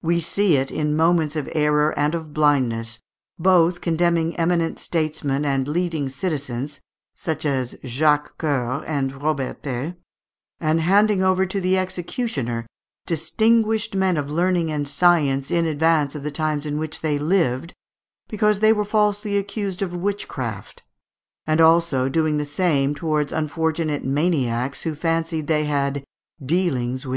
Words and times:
We 0.00 0.20
see 0.20 0.56
it, 0.56 0.70
in 0.70 0.96
moments 0.96 1.36
of 1.36 1.46
error 1.52 1.92
and 1.94 2.14
of 2.14 2.32
blindness, 2.32 3.00
both 3.38 3.82
condemning 3.82 4.34
eminent 4.36 4.78
statesmen 4.78 5.44
and 5.44 5.68
leading 5.68 6.08
citizens, 6.08 6.80
such 7.14 7.44
as 7.44 7.76
Jacques 7.84 8.38
Coeur 8.38 8.82
and 8.86 9.12
Robertet, 9.22 9.96
and 10.58 10.80
handing 10.80 11.22
over 11.22 11.44
to 11.44 11.60
the 11.60 11.76
executioner 11.76 12.66
distinguished 13.04 13.94
men 13.94 14.16
of 14.16 14.30
learning 14.30 14.72
and 14.72 14.88
science 14.88 15.50
in 15.50 15.66
advance 15.66 16.14
of 16.14 16.22
the 16.22 16.30
times 16.32 16.64
in 16.64 16.78
which 16.78 17.02
they 17.02 17.18
lived, 17.18 17.74
because 18.26 18.60
they 18.60 18.72
were 18.72 18.86
falsely 18.86 19.36
accused 19.36 19.82
of 19.82 19.94
witchcraft, 19.94 20.82
and 21.46 21.60
also 21.60 22.08
doing 22.08 22.38
the 22.38 22.46
same 22.46 22.94
towards 22.94 23.32
unfortunate 23.32 24.02
maniacs 24.02 24.84
who 24.84 24.94
fancied 24.94 25.46
they 25.46 25.66
had 25.66 26.04
dealings 26.42 27.04
with 27.04 27.10
the 27.10 27.16